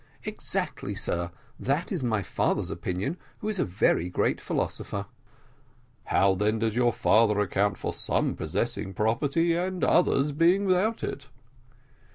"Exactly, 0.23 0.95
sir, 0.95 1.29
that 1.59 1.91
is 1.91 2.01
my 2.03 2.23
father's 2.23 2.71
opinion, 2.71 3.17
who 3.37 3.47
is 3.49 3.59
a 3.59 3.63
very 3.65 4.09
great 4.09 4.41
philosopher." 4.41 5.05
"How 6.05 6.33
then 6.33 6.57
does 6.57 6.75
your 6.75 6.91
father 6.91 7.39
account 7.39 7.77
for 7.77 7.93
some 7.93 8.35
possessing 8.35 8.95
property 8.95 9.53
and 9.53 9.83
others 9.83 10.31
being 10.31 10.65
without 10.65 11.03
it?" 11.03 11.27